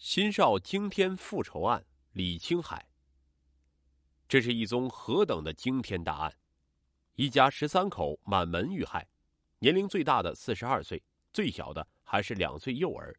[0.00, 2.88] 新少惊天复仇案，李青海。
[4.26, 6.34] 这是一宗何等的惊天大案！
[7.16, 9.06] 一家十三口满门遇害，
[9.58, 11.02] 年龄最大的四十二岁，
[11.34, 13.14] 最小的还是两岁幼儿。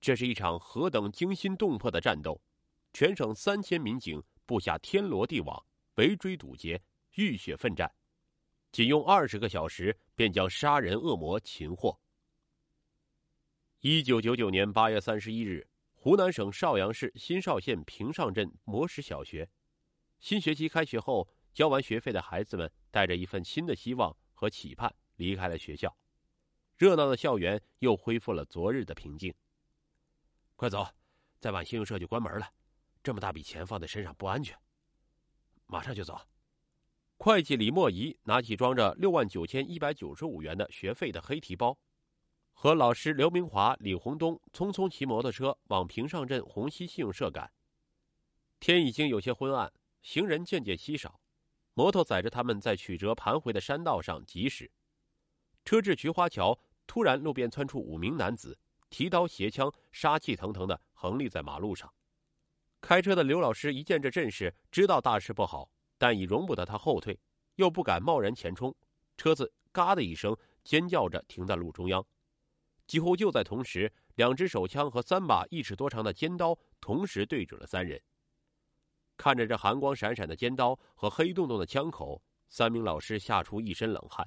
[0.00, 2.40] 这是一场何等惊心动魄的战斗！
[2.94, 5.62] 全省三千民警布下天罗地网，
[5.96, 6.80] 围追堵截，
[7.16, 7.92] 浴血奋战，
[8.72, 12.00] 仅用二十个小时便将杀人恶魔擒获。
[13.80, 15.68] 一九九九年八月三十一日。
[16.08, 19.46] 湖南省邵阳市新邵县平上镇磨石小学，
[20.20, 25.94] 新学期开学后，交完学费的孩子们带着一份新的希望和期盼离开了学校，
[26.78, 29.34] 热闹的校园又恢复了昨日的平静。
[30.56, 30.88] 快走，
[31.40, 32.48] 再晚信用社就关门了，
[33.02, 34.56] 这么大笔钱放在身上不安全。
[35.66, 36.18] 马上就走。
[37.18, 41.78] 会计李莫仪拿起装着六万九千一百九十五元的学费的黑提包。
[42.60, 47.48] 和老师刘明华、李洪东匆匆骑摩托车往平上镇红溪信用社赶。
[48.58, 51.20] 天已经有些昏暗，行人渐渐稀少，
[51.74, 54.68] 摩托载着他们在曲折盘回的山道上疾驶。
[55.64, 58.58] 车至菊花桥，突然路边窜出五名男子，
[58.90, 61.88] 提刀携枪，杀气腾腾的横立在马路上。
[62.80, 67.16] 开车的刘老师一见这阵势，知道大事不好，但已容不得他后退，
[67.54, 68.74] 又不敢贸然前冲，
[69.16, 72.04] 车子“嘎”的一声尖叫着停在路中央。
[72.88, 78.00] 几乎就在同时，两只手枪和三把一尺多长的尖刀同时对准了三人。
[79.14, 84.26] 看着这寒光闪闪的尖刀和黑洞洞的枪口，三名老师吓出一身冷汗。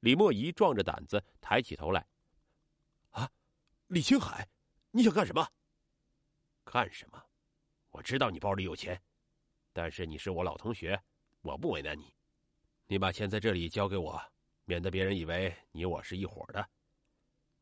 [0.00, 2.06] 李莫仪壮着胆子抬起头来
[3.10, 3.30] ：“啊，
[3.88, 4.48] 李青海，
[4.90, 5.46] 你想干什么？
[6.64, 7.22] 干什么？
[7.90, 8.98] 我知道你包里有钱，
[9.74, 10.98] 但是你是我老同学，
[11.42, 12.14] 我不为难你。
[12.86, 14.18] 你把钱在这里交给我，
[14.64, 16.66] 免得别人以为你我是一伙的。”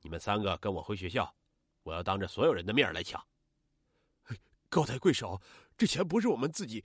[0.05, 1.35] 你们三个跟我回学校，
[1.83, 3.27] 我要当着所有人的面来抢。
[4.69, 5.41] 高抬贵手，
[5.79, 6.85] 这钱不是我们自己。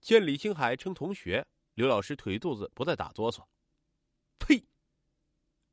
[0.00, 3.46] 见李青海称同学，刘老师腿肚子不再打哆嗦。
[4.40, 4.64] 呸！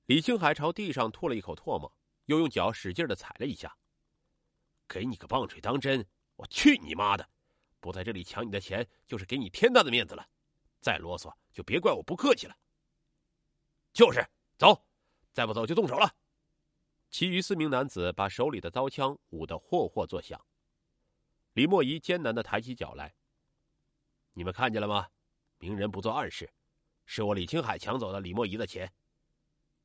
[0.06, 1.92] 李青海朝地上吐了一口唾沫，
[2.26, 3.76] 又用脚使劲的踩了一下。
[4.88, 6.06] 给你个棒槌当真？
[6.36, 7.28] 我去你妈的！
[7.80, 10.30] 不在这里抢你的钱，就是给你天大的面子了。
[10.80, 12.56] 再啰嗦，就别怪我不客气了。
[13.92, 14.24] 就是，
[14.56, 14.86] 走，
[15.34, 16.14] 再不走就动手了。
[17.18, 20.40] 其余四名男子把手里的刀枪舞得霍霍作响。
[21.54, 23.12] 李莫仪艰难的抬起脚来。
[24.34, 25.08] 你们看见了吗？
[25.58, 26.48] 明人不做暗事，
[27.08, 28.94] 是我李青海抢走了李莫仪的钱。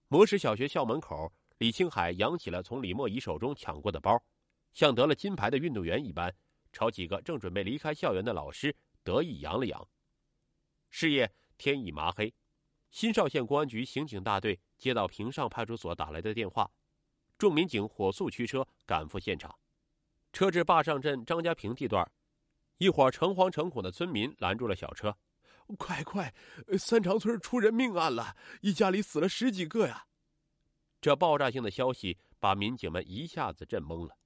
[0.09, 4.22] 磨石小学校门口，李青海扬起了从李莫仪手中抢过的包，
[4.75, 6.31] 像得了金牌的运动员一般，
[6.71, 9.88] 朝几个正准备离开校园的老师得意扬了扬。
[10.91, 12.34] 是夜，天已麻黑，
[12.91, 16.71] 新邵县公安局刑警大队接到平上派出所打来的电话。
[17.42, 19.53] 众民警火速驱车赶赴现场，
[20.32, 22.08] 车至坝上镇张家坪地段，
[22.78, 25.19] 一伙诚惶诚恐的村民拦住了小车
[25.76, 26.32] ：“快快，
[26.78, 30.06] 三长村出人命案了，一家里死了十几个呀！”
[31.03, 34.16] 这爆炸性的消息把民警们一下子震懵了。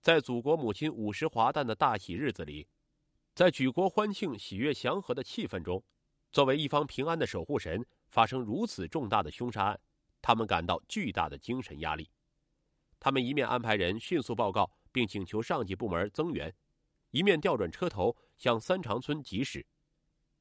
[0.00, 2.68] 在祖国母亲五十华诞的大喜日子里，
[3.34, 5.82] 在举国欢庆、喜悦祥和的气氛中，
[6.30, 9.80] 作为一方平安的守护神，发生如此重大的凶杀案，
[10.22, 12.08] 他们感到巨大的精神压力。
[13.04, 16.50] 他们一面安排人迅速报告，并请求上级部门增援，
[17.10, 19.62] 一面调转车头向三长村疾驶。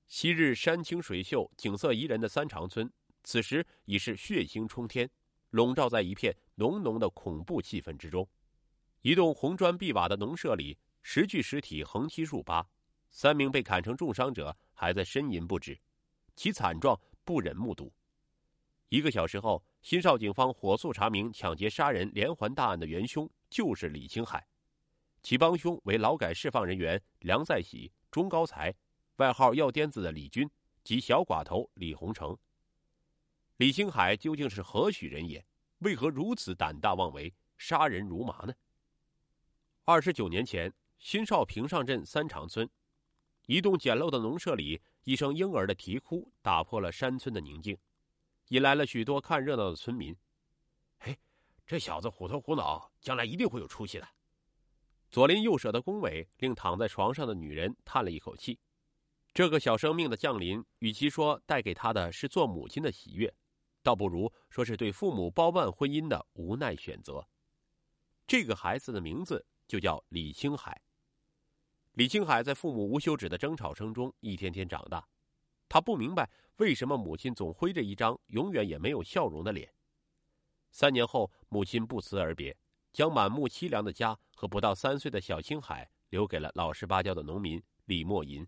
[0.07, 2.89] 昔日山清水秀、景色宜人的三长村，
[3.21, 5.09] 此时已是血腥冲天，
[5.49, 8.25] 笼罩在一片浓浓的恐怖气氛之中。
[9.01, 12.65] 一栋红砖碧瓦的农舍里，十具尸体横七竖八，
[13.11, 15.77] 三名被砍成重伤者还在呻吟不止，
[16.33, 17.91] 其惨状不忍目睹。
[18.87, 19.61] 一个小时后。
[19.83, 24.47] 新邵警方火速查明抢劫杀人连环大案的元凶就是李青海，
[25.21, 28.73] 其帮凶为劳改释放人员梁再喜、钟高才，
[29.17, 30.49] 外号“药颠子”的李军
[30.85, 32.35] 及小寡头李洪成。
[33.57, 35.45] 李青海究竟是何许人也？
[35.79, 38.53] 为何如此胆大妄为，杀人如麻呢？
[39.83, 42.67] 二十九年前，新邵平上镇三场村，
[43.47, 47.77] 一栋简陋的农舍里，一声婴儿的啼哭打破了山村的宁静。
[48.53, 50.15] 引来了许多看热闹的村民。
[50.99, 51.17] 嘿，
[51.65, 54.07] 这小子虎头虎脑，将来一定会有出息的。
[55.09, 58.59] 左邻右舍的恭维令躺在床上的女人叹了一口气。
[59.33, 63.33] 这个小生命的降临，与其说带给她的是做母亲的喜悦，
[63.81, 67.27] 倒不如说是对父母包办婚姻的无奈选择。
[68.27, 70.79] 这个孩子的名字就叫李青海。
[71.93, 75.03] 李青海在父母无休止的争吵声中一天天长大。
[75.73, 79.73] 他不明白为什么母亲总挥着一张永远也没有笑容的脸。
[80.69, 82.55] 三年后，母亲不辞而别，
[82.91, 88.45] 将满目凄凉的家和不到三岁的小青海留给了老实巴交的农民李默银。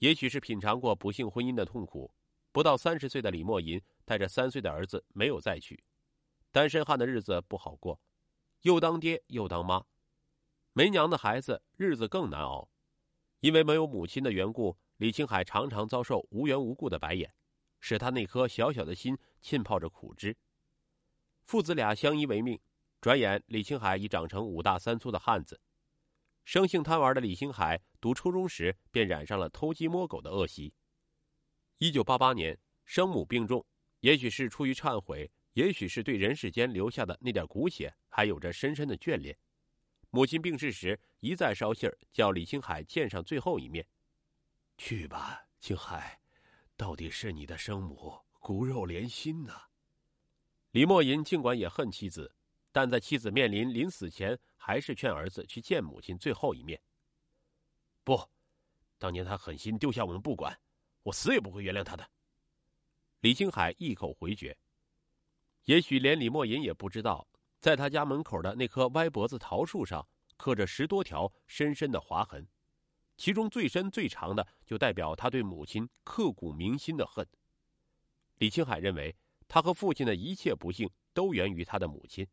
[0.00, 2.12] 也许是品尝过不幸婚姻的痛苦，
[2.52, 5.82] 不到三十岁的李默银带着三岁的儿子没有再娶，
[6.52, 7.98] 单身汉的日子不好过，
[8.60, 9.82] 又当爹又当妈，
[10.74, 12.68] 没娘的孩子日子更难熬。
[13.40, 17.32] 因为没有母亲的缘故，李青海常常遭受无缘无故的白眼，
[17.80, 20.34] 使他那颗小小的心浸泡着苦汁。
[21.44, 22.58] 父子俩相依为命，
[23.00, 25.60] 转眼李青海已长成五大三粗的汉子。
[26.44, 30.72] 生性贪玩的李青海读初中时便染上了偷鸡摸狗的恶习。
[31.78, 33.64] 一九八八年，生母病重，
[34.00, 39.36] 也许是出于忏悔，也许是对人世间留下的那点骨血还有着深深的眷恋。
[40.08, 43.86] 母亲病逝时，一再捎信儿，叫李青海见上最后一面。
[44.76, 46.20] 去吧，青海，
[46.76, 49.62] 到底是你的生母，骨肉连心呐。
[50.72, 52.32] 李默银尽管也恨妻子。
[52.72, 56.78] 但在妻子面临临死前，还是劝儿子去见母亲最后一面。
[58.04, 58.20] 不，
[58.98, 60.54] 当年他狠心丢下我们不管，
[61.02, 62.06] 我死也不会原谅他的。
[63.20, 64.54] 李青海一口回绝。
[65.64, 67.26] 也许连李默银也不知道，
[67.60, 70.06] 在他家门口的那棵歪脖子桃树上，
[70.36, 72.46] 刻着十多条深深的划痕，
[73.16, 77.26] 其中最深最长的，就代表他对母亲刻骨铭心的恨。
[78.38, 79.14] 李青海认为，
[79.48, 82.26] 他和父亲的一切不幸都源于他的母亲。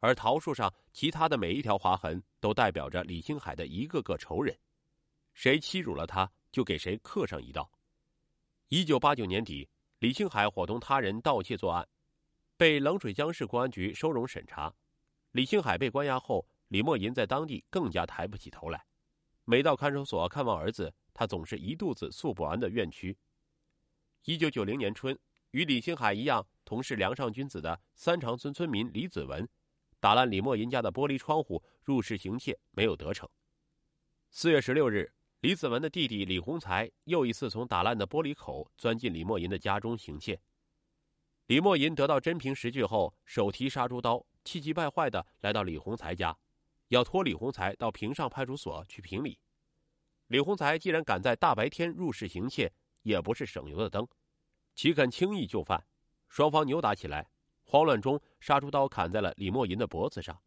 [0.00, 4.56] 而桃树上其他的每一条划痕，都代表着李青海的一个个仇人，
[5.34, 7.68] 谁欺辱了他，就给谁刻上一刀。
[8.68, 9.68] 一九八九年底，
[9.98, 11.88] 李青海伙同他人盗窃作案，
[12.56, 14.72] 被冷水江市公安局收容审查。
[15.32, 18.84] 李青海被关押后，李默银在当地更加抬不起头来。
[19.50, 23.16] 每到看守所看望儿子，他总是一肚子诉不完的怨屈。
[24.26, 25.18] 一九九零年春，
[25.52, 29.48] 与李兴海一样同是梁上君子的三长村村民李子文。
[29.98, 33.26] 打烂李默银家的玻璃窗户入室行窃没有得逞。
[34.30, 35.10] 四月十六日，
[35.40, 40.38] 李子文的弟弟李洪才又一次从打烂的玻璃口钻进李默银的家中行窃。
[41.46, 46.36] 李默银得到真凭实据后，手提杀猪刀，气急败坏的来到李洪才家，
[46.88, 49.38] 要拖李洪才到平上派出所去评理。
[50.26, 52.70] 李洪才既然敢在大白天入室行窃，
[53.02, 54.06] 也不是省油的灯，
[54.74, 55.82] 岂肯轻易就范？
[56.28, 57.26] 双方扭打起来。
[57.64, 60.40] 慌乱中，杀猪刀砍在了李默银的脖子上，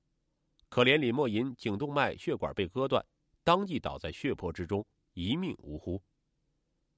[0.70, 3.06] 可怜李默银颈动脉血管被割断，
[3.44, 4.84] 当即倒在血泊之中，
[5.14, 6.02] 一命呜呼。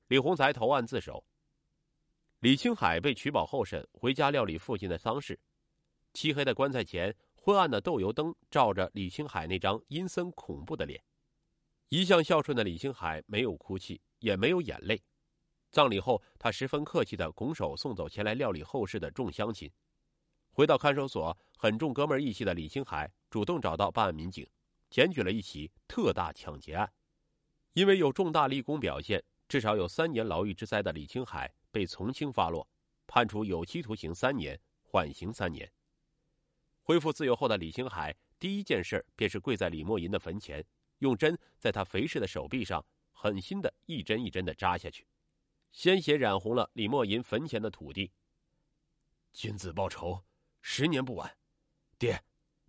[0.08, 1.22] 李洪才投案自首。
[2.40, 5.38] 李青海被取保候审，回家料理父亲的丧事。
[6.14, 7.14] 漆黑的棺材前，
[7.46, 11.04] 昏暗的豆油灯照着李青海那张阴森恐怖的脸。
[11.90, 15.04] 一向孝顺的李青海没有哭泣，也没有眼泪。
[15.70, 19.70] 葬礼后，他十分客气的拱手送走前来料理后事的众乡亲。
[20.54, 24.48] 回到看守所，很重哥们义气的李星海主动找到办案民警，
[24.90, 26.90] 检举了一起特大抢劫案。
[27.74, 32.66] 因为有重大立功表现，至少有三年牢狱之灾的李青海被从轻发落，
[33.06, 35.70] 判处有期徒刑三年，缓刑三年。
[36.84, 40.64] 恢复自由后的李星海第一件事便是跪在李默银的坟前，
[41.00, 45.08] 用针在他肥实的手臂上狠心的一针一针的扎下去，
[45.72, 48.12] 鲜血染红了李默银坟前的土地。
[49.32, 50.24] 君子报仇。
[50.66, 51.38] 十年不晚，
[52.00, 52.24] 爹，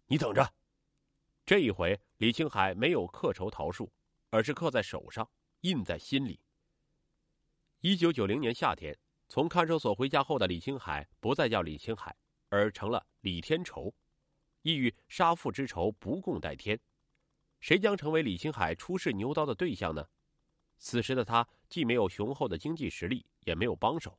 [0.06, 0.52] 你等着。
[1.46, 3.92] 这一回，李青海没有刻仇桃树，
[4.30, 5.30] 而是刻在手上，
[5.60, 6.40] 印在心里。
[7.82, 12.16] 一九九零年夏天，从看守所回家后的李青海不再叫李青海，
[12.48, 13.94] 而成了李天仇，
[14.64, 16.78] 意欲杀父之仇不共戴天。
[17.60, 20.06] 谁将成为李青海出世牛刀的对象呢？
[20.78, 24.18] 此时的他既没有雄厚的经济实力，也没有帮手。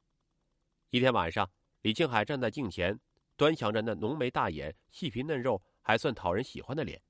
[0.91, 2.97] 一天晚上，李青海站在镜前。
[3.37, 7.01] 端详着那浓眉大眼、细皮嫩肉，还算讨人喜欢的脸，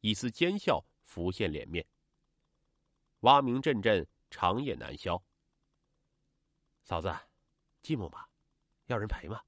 [0.00, 1.82] 一丝奸笑浮现脸面。
[3.20, 5.22] 蛙鸣阵阵，长夜难消。
[6.82, 7.08] 嫂子，
[7.82, 8.26] 寂寞吗？
[8.84, 9.40] 要人陪吗？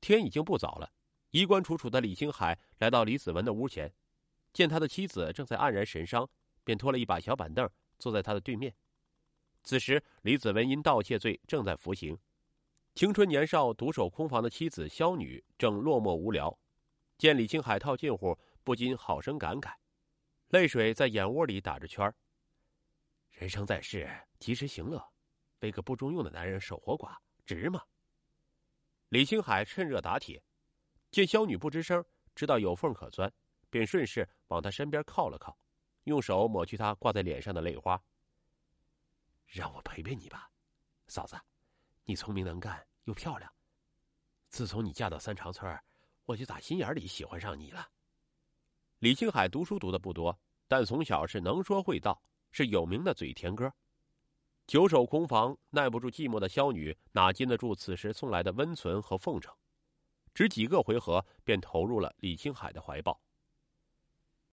[0.00, 0.90] 天已经不早了，
[1.30, 3.92] 衣冠楚楚的李星海来到李子文的屋前，
[4.52, 6.28] 见他的妻子正在黯然神伤，
[6.64, 7.68] 便拖了一把小板凳
[7.98, 8.74] 坐在他的对面。
[9.62, 12.16] 此时，李子文因盗窃罪正在服刑。
[12.94, 16.56] 青春年少、独守空房的妻子肖女正落寞无聊，
[17.18, 19.74] 见李青海套近乎，不禁好生感慨，
[20.48, 22.10] 泪水在眼窝里打着圈
[23.32, 25.04] 人生在世，及时行乐，
[25.60, 27.14] 为个不中用的男人守活寡，
[27.44, 27.82] 值吗？
[29.10, 30.42] 李青海趁热打铁，
[31.16, 32.04] 见肖女不吱声，
[32.34, 33.32] 知道有缝可钻，
[33.70, 35.56] 便顺势往她身边靠了靠，
[36.04, 37.98] 用手抹去她挂在脸上的泪花。
[39.46, 40.50] 让我陪陪你吧，
[41.08, 41.34] 嫂子，
[42.04, 43.50] 你聪明能干又漂亮，
[44.50, 45.74] 自从你嫁到三长村，
[46.26, 47.88] 我就打心眼里喜欢上你了。
[48.98, 53.72] 李青海读书读的不多，但从小是能说会道，是有名的嘴甜哥。
[54.66, 59.50] 久守空房，耐不住寂寞的肖女哪禁得住此时送来的温存和奉承？
[60.36, 63.18] 只几个回合便投入了李青海的怀抱。